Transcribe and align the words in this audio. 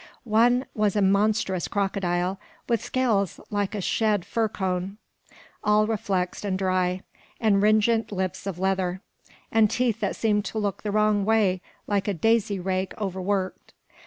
One 0.23 0.65
was 0.73 0.95
a 0.95 1.01
monstrous 1.03 1.67
crocodile, 1.67 2.39
with 2.67 2.83
scales 2.83 3.39
like 3.51 3.75
a 3.75 3.81
shed 3.81 4.25
fir 4.25 4.47
cone, 4.49 4.97
all 5.63 5.85
reflexed 5.85 6.43
and 6.43 6.57
dry, 6.57 7.01
and 7.39 7.61
ringent 7.61 8.11
lips 8.11 8.47
of 8.47 8.57
leather, 8.57 9.01
and 9.51 9.69
teeth 9.69 9.99
that 9.99 10.15
seemed 10.15 10.43
to 10.45 10.57
look 10.57 10.81
the 10.81 10.89
wrong 10.89 11.23
way, 11.23 11.61
like 11.85 12.07
a 12.07 12.15
daisy 12.15 12.59
rake 12.59 12.95
over 12.97 13.21
worked. 13.21 13.73